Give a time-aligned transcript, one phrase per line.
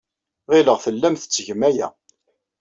[0.51, 1.87] Ɣileɣ tellam tettgem aya.